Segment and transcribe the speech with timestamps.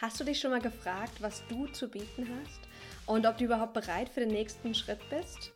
[0.00, 2.60] Hast du dich schon mal gefragt, was du zu bieten hast
[3.06, 5.52] und ob du überhaupt bereit für den nächsten Schritt bist?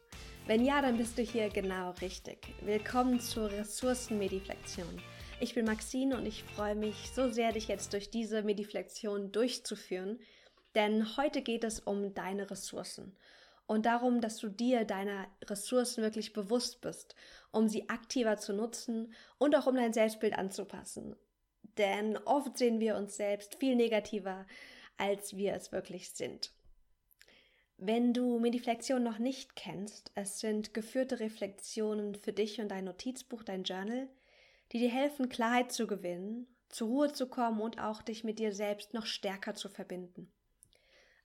[0.47, 2.55] Wenn ja, dann bist du hier genau richtig.
[2.61, 5.03] Willkommen zur Ressourcenmediflexion.
[5.41, 10.21] Ich bin Maxine und ich freue mich so sehr, dich jetzt durch diese Mediflexion durchzuführen,
[10.77, 13.17] denn heute geht es um deine Ressourcen
[13.67, 17.17] und darum, dass du dir deiner Ressourcen wirklich bewusst bist,
[17.51, 21.17] um sie aktiver zu nutzen und auch um dein Selbstbild anzupassen
[21.79, 24.47] denn oft sehen wir uns selbst viel negativer,
[24.97, 26.53] als wir es wirklich sind.
[27.77, 33.45] Wenn du Mediflexion noch nicht kennst, es sind geführte Reflexionen für dich und dein Notizbuch,
[33.45, 34.09] dein Journal,
[34.73, 38.53] die dir helfen, Klarheit zu gewinnen, zur Ruhe zu kommen und auch dich mit dir
[38.53, 40.31] selbst noch stärker zu verbinden.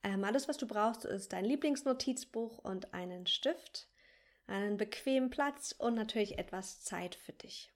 [0.03, 3.87] Ähm, alles, was du brauchst, ist dein Lieblingsnotizbuch und einen Stift,
[4.45, 7.72] einen bequemen Platz und natürlich etwas Zeit für dich.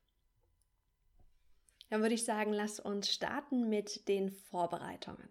[1.89, 5.29] Dann würde ich sagen, lass uns starten mit den Vorbereitungen.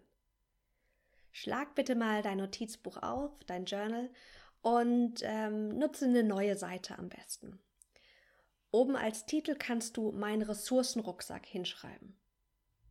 [1.31, 4.09] Schlag bitte mal dein Notizbuch auf, dein Journal
[4.61, 7.59] und ähm, nutze eine neue Seite am besten.
[8.71, 12.17] Oben als Titel kannst du mein Ressourcenrucksack hinschreiben.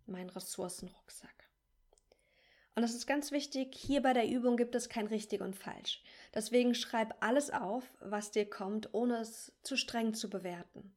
[0.07, 1.51] Mein Ressourcenrucksack.
[2.77, 6.05] Und das ist ganz wichtig, hier bei der Übung gibt es kein richtig und falsch.
[6.35, 10.95] Deswegen schreib alles auf, was dir kommt, ohne es zu streng zu bewerten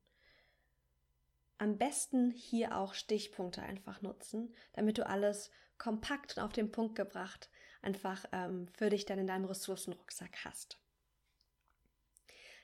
[1.59, 6.95] am besten hier auch Stichpunkte einfach nutzen, damit du alles kompakt und auf den Punkt
[6.95, 7.49] gebracht
[7.81, 10.77] einfach ähm, für dich dann in deinem Ressourcenrucksack hast.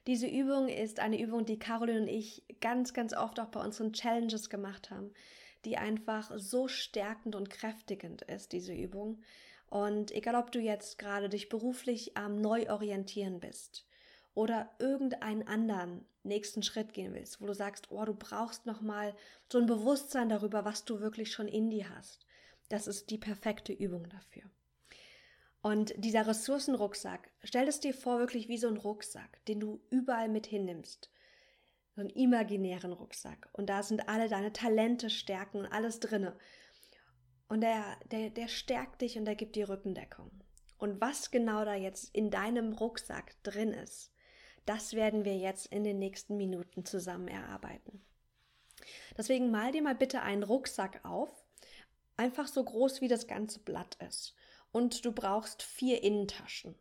[0.08, 3.94] Diese Übung ist eine Übung, die Caroline und ich ganz, ganz oft auch bei unseren
[3.94, 5.14] Challenges gemacht haben,
[5.64, 9.24] die einfach so stärkend und kräftigend ist, diese Übung.
[9.68, 13.85] Und egal, ob du jetzt gerade dich beruflich am ähm, neu orientieren bist
[14.36, 19.16] oder irgendeinen anderen nächsten Schritt gehen willst, wo du sagst, oh, du brauchst noch mal
[19.52, 22.26] so ein Bewusstsein darüber, was du wirklich schon in dir hast.
[22.70, 24.44] Das ist die perfekte Übung dafür.
[25.62, 30.30] Und dieser Ressourcenrucksack, stell es dir vor wirklich wie so ein Rucksack, den du überall
[30.30, 31.10] mit hinnimmst.
[31.96, 33.50] So einen imaginären Rucksack.
[33.54, 36.38] Und da sind alle deine Talente, Stärken und alles drinne.
[37.48, 40.30] Und der, der, der stärkt dich und der gibt dir Rückendeckung.
[40.78, 44.12] Und was genau da jetzt in deinem Rucksack drin ist,
[44.66, 48.02] das werden wir jetzt in den nächsten Minuten zusammen erarbeiten.
[49.18, 51.30] Deswegen mal dir mal bitte einen Rucksack auf,
[52.18, 54.36] einfach so groß wie das ganze Blatt ist.
[54.72, 56.76] Und du brauchst vier Innentaschen.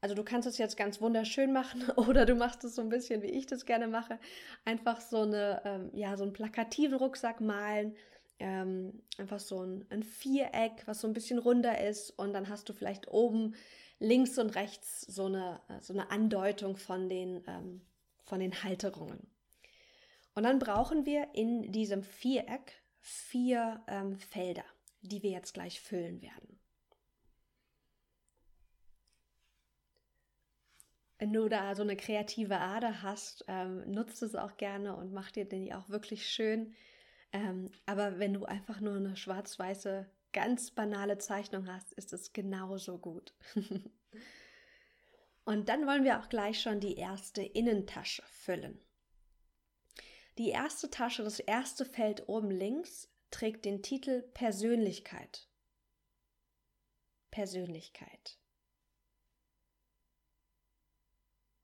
[0.00, 3.22] Also du kannst es jetzt ganz wunderschön machen oder du machst es so ein bisschen,
[3.22, 4.18] wie ich das gerne mache.
[4.64, 7.96] Einfach so eine, ähm, ja, so einen plakativen Rucksack malen.
[8.38, 12.10] Ähm, einfach so ein, ein Viereck, was so ein bisschen runder ist.
[12.10, 13.54] Und dann hast du vielleicht oben
[14.02, 17.82] links und rechts so eine, so eine Andeutung von den, ähm,
[18.24, 19.30] von den Halterungen.
[20.34, 24.64] Und dann brauchen wir in diesem Viereck vier ähm, Felder,
[25.02, 26.58] die wir jetzt gleich füllen werden.
[31.18, 35.30] Wenn du da so eine kreative Ader hast, ähm, nutzt es auch gerne und mach
[35.30, 36.74] dir den auch wirklich schön.
[37.32, 42.98] Ähm, aber wenn du einfach nur eine schwarz-weiße ganz banale Zeichnung hast, ist es genauso
[42.98, 43.34] gut.
[45.44, 48.80] Und dann wollen wir auch gleich schon die erste Innentasche füllen.
[50.38, 55.48] Die erste Tasche, das erste Feld oben links, trägt den Titel Persönlichkeit.
[57.30, 58.38] Persönlichkeit.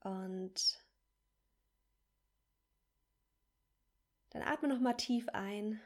[0.01, 0.85] Und
[4.31, 5.81] dann atme noch mal tief ein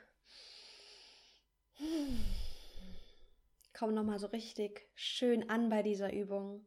[3.83, 6.65] komm nochmal so richtig schön an bei dieser Übung.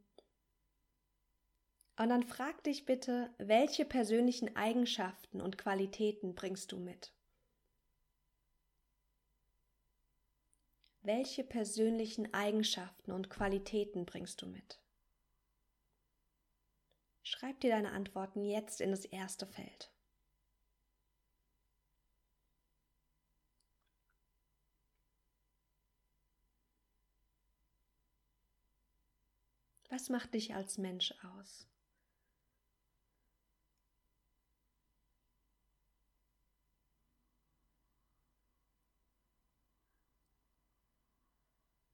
[1.98, 7.14] Und dann frag dich bitte, welche persönlichen Eigenschaften und Qualitäten bringst du mit?
[11.04, 14.82] Welche persönlichen Eigenschaften und Qualitäten bringst du mit?
[17.24, 19.95] Schreib dir deine Antworten jetzt in das erste Feld.
[29.96, 31.70] Was macht dich als Mensch aus?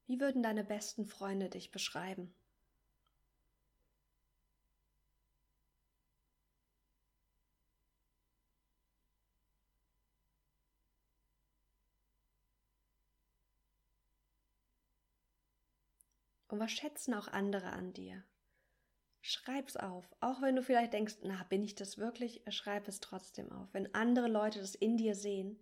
[0.07, 2.33] Wie würden deine besten Freunde dich beschreiben?
[16.51, 18.25] Und was schätzen auch andere an dir?
[19.21, 20.13] Schreib's auf.
[20.19, 22.41] Auch wenn du vielleicht denkst, na, bin ich das wirklich?
[22.49, 23.73] Schreib es trotzdem auf.
[23.73, 25.61] Wenn andere Leute das in dir sehen,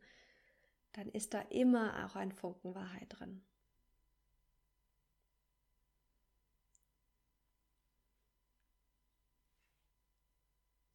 [0.93, 3.45] dann ist da immer auch ein Funken Wahrheit drin.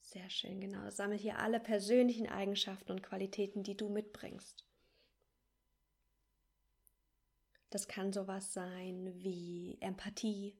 [0.01, 0.91] Sehr schön, genau.
[0.91, 4.65] Sammel hier alle persönlichen Eigenschaften und Qualitäten, die du mitbringst.
[7.75, 10.57] Das kann sowas sein wie Empathie.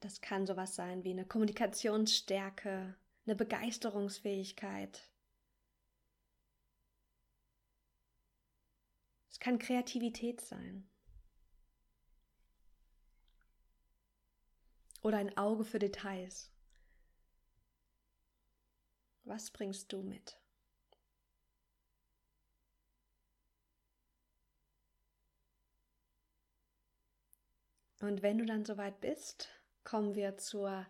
[0.00, 5.08] Das kann sowas sein wie eine Kommunikationsstärke, eine Begeisterungsfähigkeit.
[9.30, 10.90] Es kann Kreativität sein.
[15.02, 16.50] Oder ein Auge für Details.
[19.22, 20.36] Was bringst du mit?
[28.00, 29.48] Und wenn du dann soweit bist,
[29.84, 30.86] kommen wir zur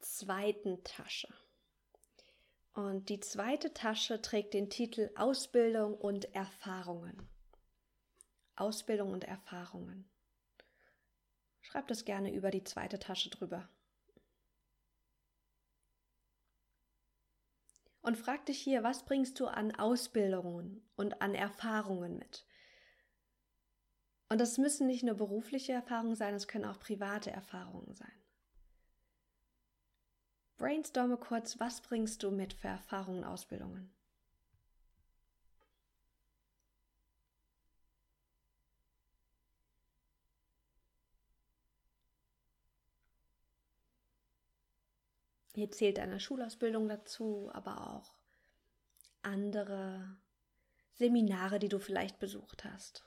[0.00, 1.28] zweiten Tasche.
[2.74, 7.28] Und die zweite Tasche trägt den Titel Ausbildung und Erfahrungen.
[8.56, 10.08] Ausbildung und Erfahrungen.
[11.60, 13.68] Schreib das gerne über die zweite Tasche drüber.
[18.04, 22.44] und frag dich hier, was bringst du an Ausbildungen und an Erfahrungen mit?
[24.28, 28.12] Und das müssen nicht nur berufliche Erfahrungen sein, es können auch private Erfahrungen sein.
[30.56, 33.92] Brainstorme kurz, was bringst du mit für Erfahrungen und Ausbildungen?
[45.54, 48.12] Hier zählt eine Schulausbildung dazu, aber auch
[49.22, 50.16] andere
[50.94, 53.04] Seminare, die du vielleicht besucht hast.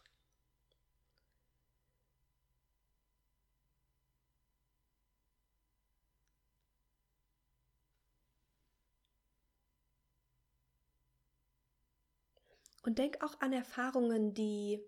[12.88, 14.80] Und denk auch an Erfahrungen, die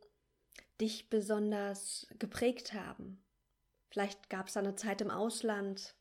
[0.80, 3.22] dich besonders geprägt haben.
[3.90, 5.98] Vielleicht gab es eine Zeit im Ausland,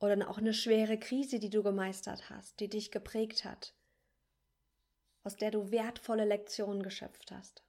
[0.00, 3.76] oder auch eine schwere Krise, die du gemeistert hast, die dich geprägt hat,
[5.22, 7.62] aus der du wertvolle Lektionen geschöpft hast.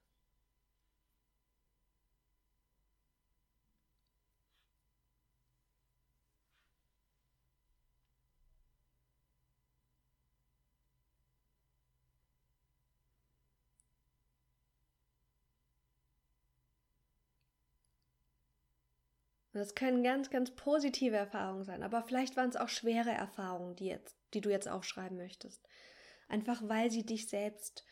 [19.52, 23.74] Und das können ganz, ganz positive Erfahrungen sein, aber vielleicht waren es auch schwere Erfahrungen,
[23.74, 25.66] die, jetzt, die du jetzt aufschreiben möchtest.
[26.28, 27.84] Einfach weil sie dich selbst,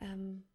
[0.00, 0.48] ähm,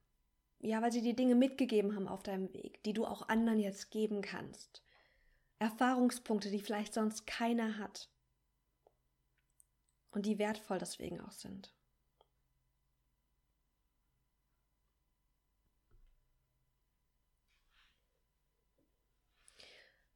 [0.60, 3.92] ja, weil sie dir Dinge mitgegeben haben auf deinem Weg, die du auch anderen jetzt
[3.92, 4.84] geben kannst.
[5.60, 8.10] Erfahrungspunkte, die vielleicht sonst keiner hat.
[10.10, 11.74] Und die wertvoll deswegen auch sind.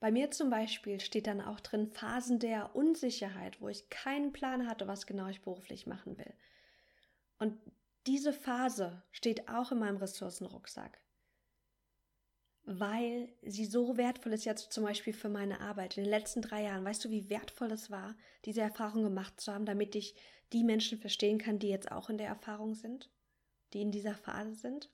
[0.05, 4.67] Bei mir zum Beispiel steht dann auch drin Phasen der Unsicherheit, wo ich keinen Plan
[4.67, 6.31] hatte, was genau ich beruflich machen will.
[7.39, 7.57] Und
[8.05, 11.01] diese Phase steht auch in meinem Ressourcenrucksack,
[12.65, 15.97] weil sie so wertvoll ist jetzt zum Beispiel für meine Arbeit.
[15.97, 18.15] In den letzten drei Jahren, weißt du, wie wertvoll es war,
[18.45, 20.13] diese Erfahrung gemacht zu haben, damit ich
[20.53, 23.09] die Menschen verstehen kann, die jetzt auch in der Erfahrung sind,
[23.73, 24.91] die in dieser Phase sind?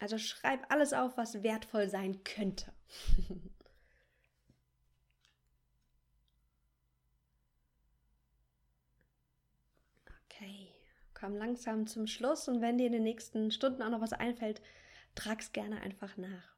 [0.00, 2.72] Also schreib alles auf, was wertvoll sein könnte.
[10.24, 10.72] okay,
[11.14, 14.60] komm langsam zum Schluss und wenn dir in den nächsten Stunden auch noch was einfällt,
[15.14, 16.54] trag's gerne einfach nach.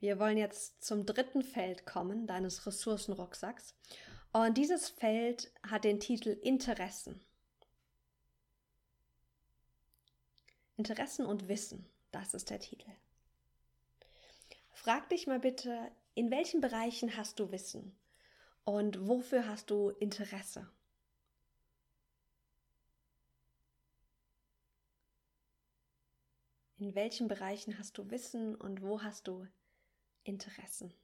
[0.00, 3.74] Wir wollen jetzt zum dritten Feld kommen, deines Ressourcenrucksacks.
[4.32, 7.20] Und dieses Feld hat den Titel Interessen.
[10.78, 12.88] Interessen und Wissen, das ist der Titel.
[14.70, 17.98] Frag dich mal bitte, in welchen Bereichen hast du Wissen
[18.64, 20.70] und wofür hast du Interesse?
[26.76, 29.48] In welchen Bereichen hast du Wissen und wo hast du
[30.22, 30.94] Interessen?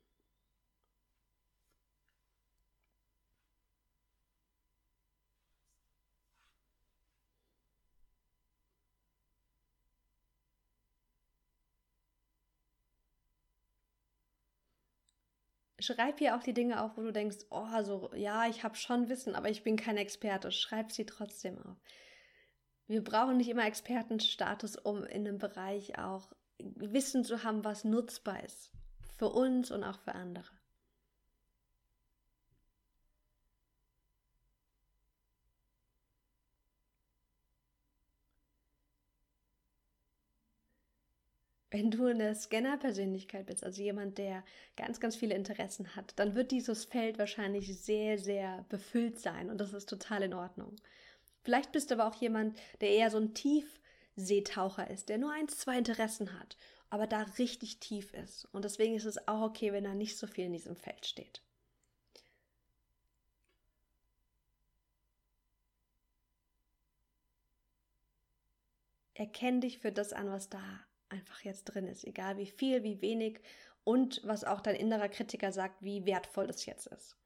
[15.85, 19.09] Schreib hier auch die Dinge auf, wo du denkst, oh, so, ja, ich habe schon
[19.09, 20.51] Wissen, aber ich bin kein Experte.
[20.51, 21.77] Schreib sie trotzdem auf.
[22.87, 28.43] Wir brauchen nicht immer Expertenstatus, um in einem Bereich auch Wissen zu haben, was nutzbar
[28.45, 28.71] ist.
[29.19, 30.51] Für uns und auch für andere.
[41.75, 44.45] Wenn du eine Scanner-Persönlichkeit bist, also jemand, der
[44.77, 49.59] ganz, ganz viele Interessen hat, dann wird dieses Feld wahrscheinlich sehr, sehr befüllt sein und
[49.59, 50.77] das ist total in Ordnung.
[51.43, 55.49] Vielleicht bist du aber auch jemand, der eher so ein Tiefseetaucher ist, der nur ein,
[55.49, 56.57] zwei Interessen hat,
[56.91, 58.47] aber da richtig tief ist.
[58.53, 61.43] Und deswegen ist es auch okay, wenn da nicht so viel in diesem Feld steht.
[69.15, 70.63] Erkenn dich für das an, was da
[71.15, 73.41] einfach jetzt drin ist, egal wie viel, wie wenig
[73.85, 77.17] und was auch dein innerer Kritiker sagt, wie wertvoll das jetzt ist.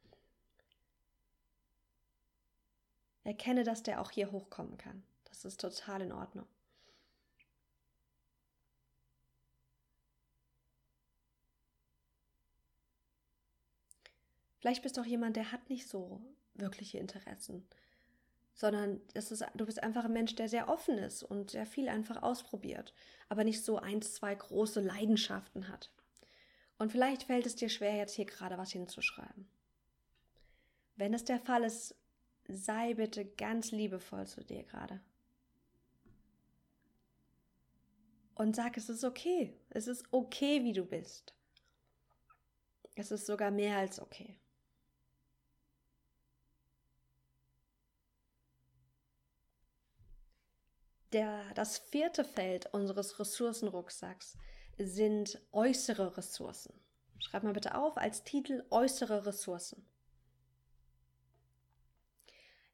[3.24, 5.02] Erkenne, dass der auch hier hochkommen kann.
[5.24, 6.46] Das ist total in Ordnung.
[14.58, 16.20] Vielleicht bist du auch jemand, der hat nicht so
[16.54, 17.66] wirkliche Interessen
[18.58, 21.88] sondern das ist, du bist einfach ein Mensch, der sehr offen ist und sehr viel
[21.88, 22.92] einfach ausprobiert,
[23.28, 25.92] aber nicht so ein, zwei große Leidenschaften hat.
[26.76, 29.48] Und vielleicht fällt es dir schwer, jetzt hier gerade was hinzuschreiben.
[30.96, 31.94] Wenn es der Fall ist,
[32.48, 35.00] sei bitte ganz liebevoll zu dir gerade.
[38.34, 39.54] Und sag, es ist okay.
[39.70, 41.32] Es ist okay, wie du bist.
[42.96, 44.36] Es ist sogar mehr als okay.
[51.12, 54.36] Der, das vierte Feld unseres Ressourcenrucksacks
[54.78, 56.74] sind äußere Ressourcen.
[57.18, 59.84] Schreib mal bitte auf als Titel äußere Ressourcen.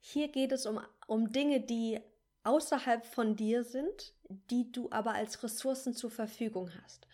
[0.01, 2.01] Hier geht es um, um Dinge, die
[2.43, 4.13] außerhalb von dir sind,
[4.51, 7.07] die du aber als Ressourcen zur Verfügung hast.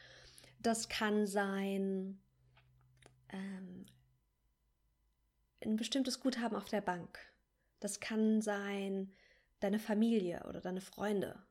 [0.58, 2.20] Das kann sein
[3.28, 3.86] ähm,
[5.62, 7.18] ein bestimmtes Guthaben auf der Bank.
[7.78, 9.12] Das kann sein
[9.60, 11.42] deine Familie oder deine Freunde.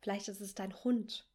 [0.00, 1.28] Vielleicht ist es dein Hund.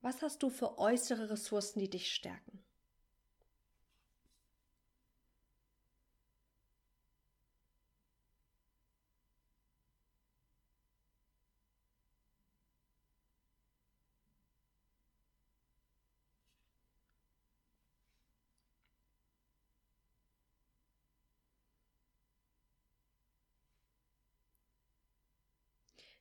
[0.00, 2.62] Was hast du für äußere Ressourcen, die dich stärken?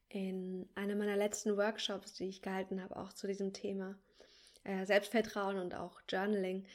[0.10, 3.98] In einem meiner letzten Workshops, die ich gehalten habe, auch zu diesem Thema
[4.64, 6.66] äh, Selbstvertrauen und auch Journaling,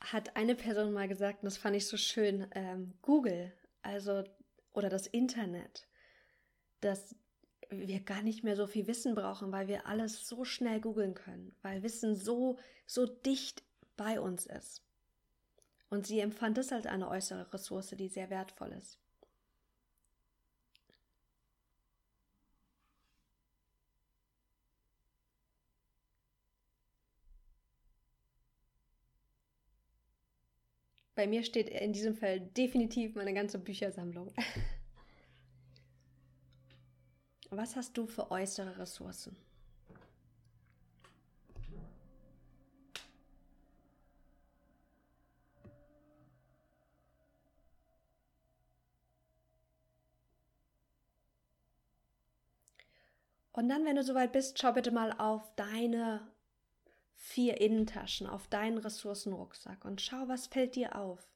[0.00, 3.52] hat eine Person mal gesagt, und das fand ich so schön, ähm, Google,
[3.82, 4.24] also
[4.72, 5.86] oder das Internet,
[6.80, 7.14] dass
[7.70, 11.54] wir gar nicht mehr so viel Wissen brauchen, weil wir alles so schnell googeln können,
[11.62, 13.62] weil Wissen so, so dicht
[13.96, 14.82] bei uns ist.
[15.88, 18.98] Und sie empfand es als eine äußere Ressource, die sehr wertvoll ist.
[31.20, 34.32] Bei mir steht in diesem Fall definitiv meine ganze Büchersammlung.
[37.50, 39.36] Was hast du für äußere Ressourcen?
[53.52, 56.29] Und dann, wenn du soweit bist, schau bitte mal auf deine
[57.30, 61.28] vier Innentaschen auf deinen Ressourcenrucksack und schau, was fällt dir auf.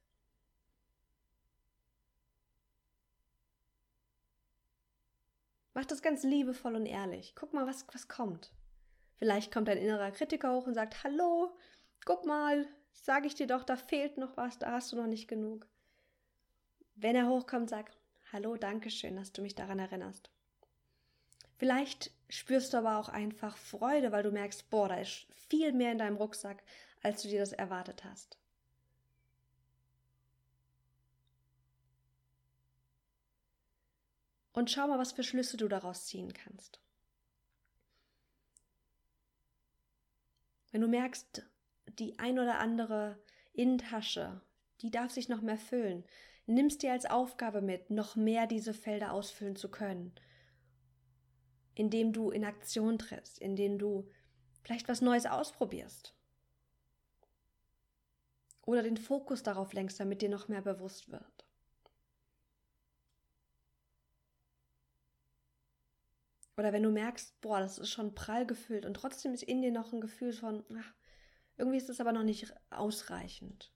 [5.73, 7.35] Mach das ganz liebevoll und ehrlich.
[7.37, 8.53] Guck mal, was, was kommt.
[9.19, 11.57] Vielleicht kommt dein innerer Kritiker hoch und sagt, hallo,
[12.05, 15.29] guck mal, sage ich dir doch, da fehlt noch was, da hast du noch nicht
[15.29, 15.69] genug.
[16.97, 17.93] Wenn er hochkommt, sag,
[18.33, 20.31] hallo, danke schön, dass du mich daran erinnerst.
[21.57, 25.93] Vielleicht spürst du aber auch einfach Freude, weil du merkst, boah, da ist viel mehr
[25.93, 26.63] in deinem Rucksack,
[27.03, 28.39] als du dir das erwartet hast.
[34.53, 36.81] Und schau mal, was für Schlüsse du daraus ziehen kannst.
[40.71, 41.43] Wenn du merkst,
[41.99, 43.19] die ein oder andere
[43.53, 44.41] Innentasche,
[44.81, 46.05] die darf sich noch mehr füllen,
[46.47, 50.15] nimmst dir als Aufgabe mit, noch mehr diese Felder ausfüllen zu können
[51.75, 54.09] indem du in Aktion trittst, indem du
[54.63, 56.15] vielleicht was Neues ausprobierst.
[58.63, 61.45] Oder den Fokus darauf lenkst, damit dir noch mehr bewusst wird.
[66.57, 69.73] Oder wenn du merkst, boah, das ist schon prall gefüllt und trotzdem ist in dir
[69.73, 70.95] noch ein Gefühl von, ach,
[71.57, 73.73] irgendwie ist es aber noch nicht ausreichend.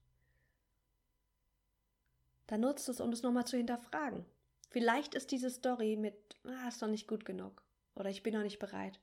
[2.47, 4.25] Dann nutzt es, um es nochmal zu hinterfragen.
[4.71, 6.15] Vielleicht ist diese Story mit,
[6.45, 7.63] ah, ist noch nicht gut genug
[7.99, 9.01] oder ich bin noch nicht bereit.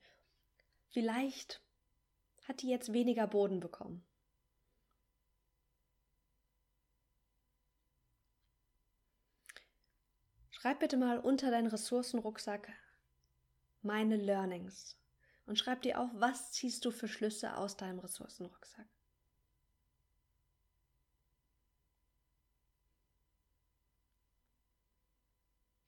[0.90, 1.62] Vielleicht
[2.48, 4.06] hat die jetzt weniger Boden bekommen.
[10.52, 12.72] Schreib bitte mal unter deinen Ressourcenrucksack
[13.82, 14.98] meine Learnings
[15.46, 18.88] und schreib dir auf, was ziehst du für Schlüsse aus deinem Ressourcenrucksack.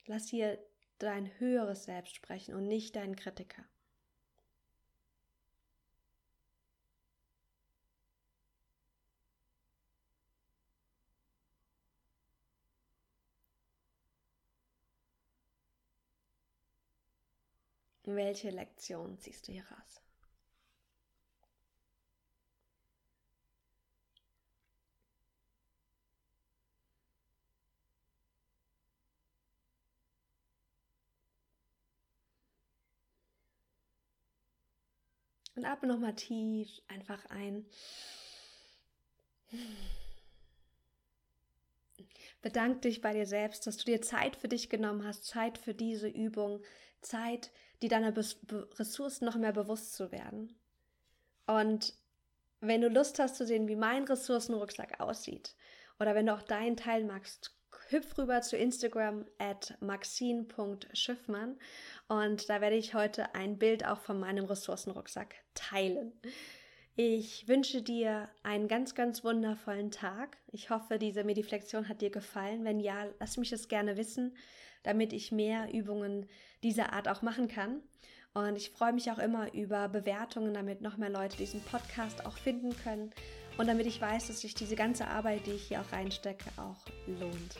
[0.05, 0.59] Lass hier
[0.99, 3.63] dein höheres Selbst sprechen und nicht deinen Kritiker.
[18.09, 20.06] Welche Lektion ziehst du hier raus?
[35.57, 37.65] Und atme nochmal tief einfach ein.
[42.43, 45.73] Bedank dich bei dir selbst, dass du dir Zeit für dich genommen hast, Zeit für
[45.73, 46.61] diese Übung,
[47.01, 48.23] Zeit, die deiner Be
[48.77, 50.55] Ressourcen noch mehr bewusst zu werden.
[51.47, 51.95] Und
[52.59, 55.55] wenn du Lust hast zu sehen, wie mein Ressourcenrucksack aussieht,
[55.99, 57.56] oder wenn du auch deinen Teil magst,
[57.89, 61.57] hüpf rüber zu Instagram at maxine.schiffmann
[62.07, 66.11] und da werde ich heute ein Bild auch von meinem Ressourcenrucksack teilen.
[66.95, 70.37] Ich wünsche dir einen ganz, ganz wundervollen Tag.
[70.51, 72.65] Ich hoffe, diese Mediflexion hat dir gefallen.
[72.65, 74.35] Wenn ja, lass mich das gerne wissen,
[74.81, 76.27] damit ich mehr Übungen
[76.63, 77.83] dieser Art auch machen kann.
[78.33, 82.37] Und ich freue mich auch immer über Bewertungen, damit noch mehr Leute diesen Podcast auch
[82.37, 83.13] finden können
[83.57, 86.85] und damit ich weiß, dass sich diese ganze Arbeit, die ich hier auch reinstecke, auch
[87.07, 87.55] lohnt.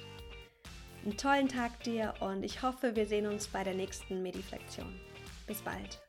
[1.04, 5.00] Einen tollen Tag dir und ich hoffe, wir sehen uns bei der nächsten Mediflexion.
[5.48, 6.02] Bis bald.